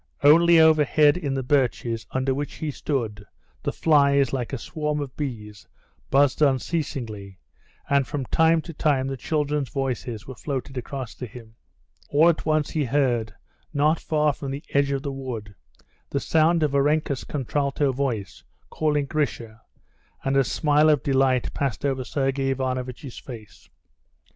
[0.23, 3.23] Only overhead in the birches under which he stood,
[3.61, 5.67] the flies, like a swarm of bees,
[6.09, 7.37] buzzed unceasingly,
[7.87, 11.53] and from time to time the children's voices were floated across to him.
[12.09, 13.35] All at once he heard,
[13.75, 15.53] not far from the edge of the wood,
[16.09, 19.61] the sound of Varenka's contralto voice, calling Grisha,
[20.23, 23.69] and a smile of delight passed over Sergey Ivanovitch's face.